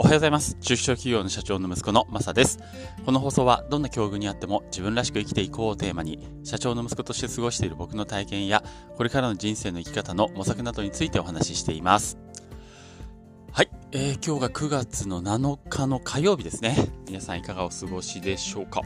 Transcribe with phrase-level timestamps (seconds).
[0.00, 0.54] おはようございます。
[0.60, 2.60] 中小企業の社長の息子のマサです。
[3.04, 8.62] この放送はどんな境遇にあっても自分らしく生きていこうをテーマに、社長の息子として過ごしている僕の体験や、
[8.96, 12.16] これからの人生の生き方の模索などについてお話ししています。
[13.50, 16.76] はい、えー、今日が9月の7日の火曜日ですね。
[17.08, 18.82] 皆さんいかがお過ごしでしょうか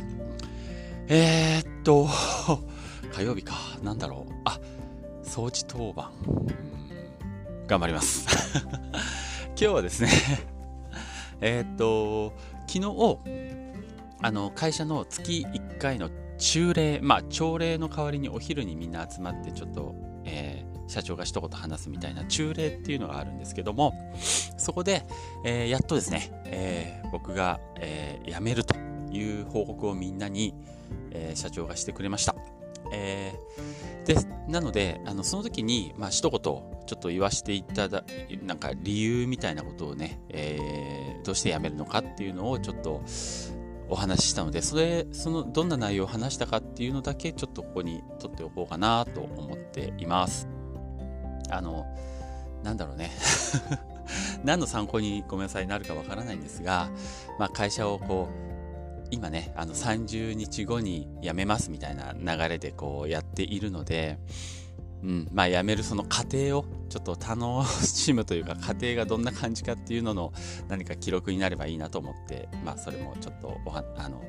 [1.09, 2.09] えー、っと、
[3.13, 3.53] 火曜日か。
[3.83, 4.33] なんだろう。
[4.47, 4.59] あ、
[5.23, 6.11] 掃除当番。
[7.67, 8.27] 頑張ります。
[9.55, 10.52] 今日はですね
[11.43, 12.33] えっと、
[12.69, 13.19] 昨日、
[14.23, 23.93] あの、会社の月1回の中例、まあ、朝礼の代わりにお昼にみんな集まって、ちょっと、えー、社長が一言話すみたいな中例っていうのがあるんですけども、
[24.57, 25.05] そこで、
[25.45, 28.77] えー、やっとですね、えー、僕が、えー、辞めると
[29.11, 30.55] いう報告をみんなに、
[31.11, 32.37] えー、社長がしてくれました。
[32.93, 34.17] えー、で
[34.49, 36.63] なのであのその時に、まあ一言ちょ
[36.95, 38.05] っと言わせていただ
[38.43, 43.03] なんか理由みたいなことをね、えー、どうして辞めるのかっていうのをちょっと
[43.89, 50.49] お話ししたのでそれそのどんな内容を話したかっていうのだけちょっとここに取っておこうかなと思っています。
[51.51, 51.87] あの
[52.63, 53.11] なんだろうね。
[54.45, 56.91] 何の参考にごめんなさいなるかわからないんですが、
[57.39, 58.52] まあ、会社をこう
[59.13, 64.19] 今ね、あの30日後に辞めますみたいな流れでこうやっているので、
[65.03, 70.33] うん、まあ辞めるその過程をちょっと楽しむというか、過程がどんな感じかっていうのの
[70.67, 74.25] 何か記録になればいいなと思って、まあそれもちょっとおは、あの、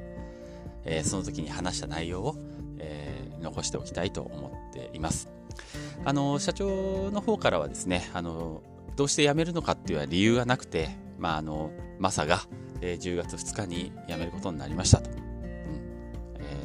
[0.83, 2.35] えー、その時に話した内容を、
[2.77, 5.29] えー、残しておきたいと思っています。
[6.03, 8.61] あの、社長の方からはですね、あの、
[8.97, 10.89] どうして辞めるのかっていう理由がなくて、
[11.19, 12.41] まああの、マサが、
[12.83, 15.23] えー、10月2日に辞めることになりましたと。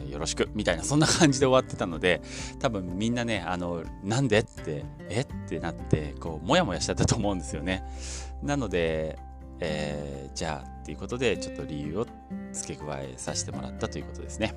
[0.08, 0.48] よろしく。
[0.52, 2.20] みたいなそんな感じで終わってたので
[2.58, 7.84] 多分みんなねあのなんでってえってなってこうモヤモヤしちゃったと思うんですよね。
[8.42, 9.16] なので、
[9.60, 12.06] えー、じゃあっていうことでちょっと理由を
[12.52, 14.54] 付け加えさせてもらったということですね。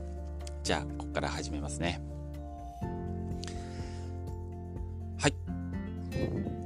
[0.63, 2.01] じゃあここから始めますね。
[5.19, 5.33] はい。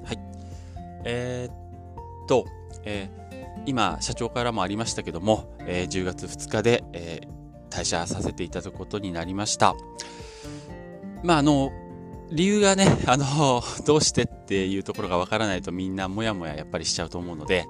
[0.05, 0.19] はい。
[1.03, 2.45] えー、っと
[2.85, 3.24] えー
[3.65, 9.75] 今、社長からもありましたけども、えー、10月2日で、えー、退社させていただくことになりました。
[11.23, 11.71] まあ、あの、
[12.31, 17.65] 理由がね、 あの、どうしてっていうところがわからないとみんなもやもややっぱりしちゃうと思うので、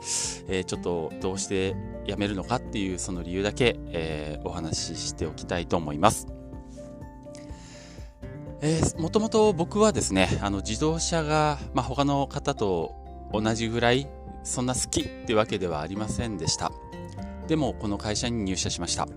[0.48, 1.76] えー、ちょっとどうして
[2.08, 6.28] 辞めるのかっていうその理由だけ、えー、お話ししておきたいと思います。
[8.62, 14.08] えー、もともと僕はですね、あの自動車が、まあ、他の方と同じぐらい
[14.44, 16.72] そんな好きってわけではありませんでした。
[17.48, 19.08] でもこの会社に入社しました。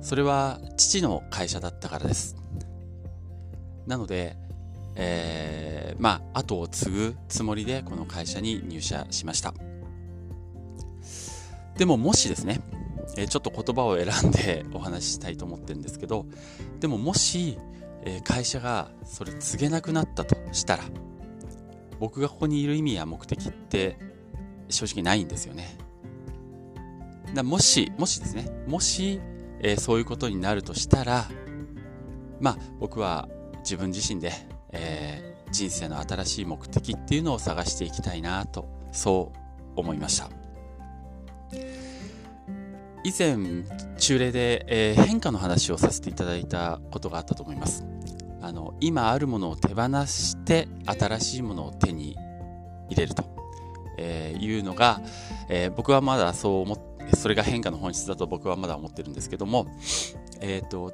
[0.00, 2.36] それは父の会社だったからです。
[3.86, 4.36] なので、
[4.94, 9.54] えー、まあ後を継ぐつもりでこの会社に入社しました。
[11.76, 12.60] でももしですね、
[13.16, 16.26] えー、ちょっと言葉を選んでお話ししたいと思ってるんですけど
[16.80, 17.58] でももし、
[18.04, 20.84] えー、会社がそれ告げなくなったとしたら
[22.02, 23.96] 僕がここにいる意味や目的って
[24.68, 25.78] 正直ないんですよね。
[27.32, 29.20] だもし、もしですね、もし、
[29.60, 31.30] えー、そういうことになるとしたら、
[32.40, 33.28] まあ僕は
[33.60, 34.32] 自分自身で、
[34.72, 39.30] えー、人生の新しい目的っていうのを探していきたいなと、そ
[39.76, 40.28] う思いました。
[43.04, 43.36] 以前、
[43.96, 47.86] 中例で、えー、変化の話をさせていただいたことがあったと思います。
[48.42, 52.16] あの今あるものを手放して新しいものを手に
[52.88, 53.32] 入れると。
[53.98, 55.00] えー、いうのが、
[55.48, 59.66] えー、僕はまだそう思ってそれが変化の本質だと僕はまだ思ってるんですけども、
[60.40, 60.92] えーと、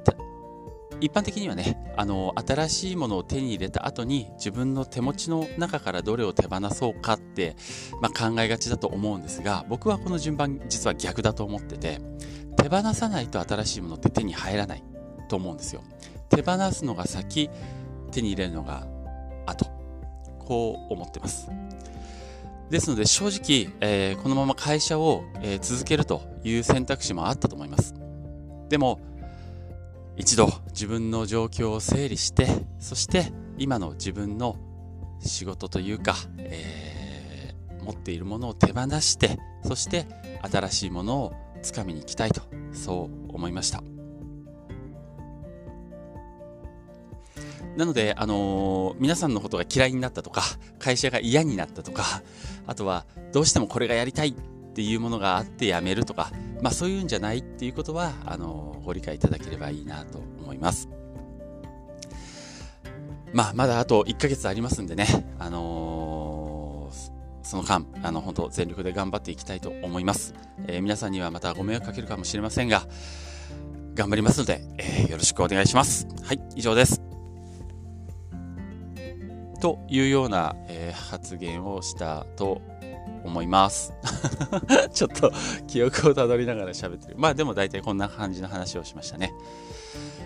[1.01, 7.55] 一般的にはねあの新しいものを手に入れた後に自分の手持ちの中からどれを手放そうかって、
[8.01, 11.99] まあ、考えがちだと思うんですが僕はこの順番実は逆だと思ってて
[12.57, 14.83] 手放さないと新しいものって手に入らない
[15.29, 15.83] と思うんですよ
[16.29, 17.49] 手放すのが先
[18.11, 18.87] 手に入れるのが
[19.45, 19.65] 後
[20.39, 21.49] こう思ってます
[22.69, 27.95] ですので正直、えー、このまま会社を、えー、続けるという選択肢もあったと思います。
[28.69, 28.99] でも、
[30.17, 32.47] 一度自分の状況を整理して、
[32.79, 34.55] そして今の自分の
[35.19, 40.05] 仕事というか、えー、持っているものを手放して、そして
[40.51, 41.33] 新しいものを
[41.63, 42.41] つかみに行きたいと、
[42.71, 43.98] そう思いました。
[47.79, 50.41] なので、あのー、皆さんのことが嫌いになったとか、
[50.79, 52.03] 会社が嫌になったとか、
[52.67, 54.33] あとは、どうしてもこれがやりたいっ
[54.73, 56.29] ていうものがあって辞めるとか、
[56.61, 60.89] まあそういうんじゃないっていうことは、あのー、ご理解いただければいいなと思います。
[63.31, 65.07] まあ、まだあと1ヶ月ありますんでね、
[65.39, 70.33] あのー、その間、あの、本当全力で頑張っていきたいと思います。
[70.67, 72.85] えー、皆さんにはまたご迷惑かけるかもしれませんが、
[73.95, 76.05] 頑張りますので、えー、よろしくお願いします。
[76.25, 77.08] はい、以上です。
[79.59, 82.61] というような、えー、発言をしたと
[83.23, 83.93] 思います。
[84.93, 85.31] ちょっと
[85.67, 87.15] 記憶をたどりながら喋ってる。
[87.17, 89.33] まあでも大体こんな感じの話をしましたね。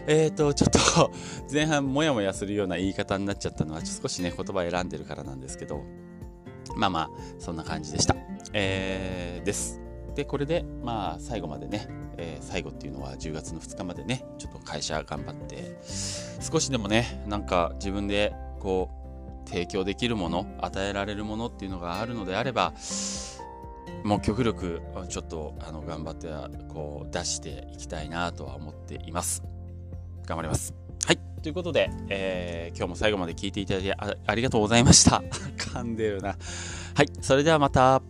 [0.08, 1.12] えっ、ー、と、ちょっと
[1.52, 5.82] 前半もやもやするような言い方になっちゃったのは少しね、言葉選んでるからなんですけど、
[6.76, 7.10] まあまあ、
[7.40, 8.16] そんな感じでした。
[8.54, 9.82] えー、です。
[10.16, 11.88] で、これで、まあ、最後までね、
[12.18, 19.03] えー、最後っていうのは10月の2日までね、ちょっと会社頑張って、少しでもね、なんか自分でこう、
[19.46, 22.74] 提供できるもの与えられるものっていうのがあるのであれば
[24.04, 26.28] もう極力ちょっとあの頑張って
[26.70, 29.44] こう出していきたいなとは思っています。
[30.26, 30.74] 頑張ります。
[31.06, 31.20] はい。
[31.42, 35.24] ということで、えー、今日も最後まで聞いていただいてありがとうございました。
[35.58, 36.30] 噛んでるな。
[36.96, 37.08] はい。
[37.22, 38.02] それではまた。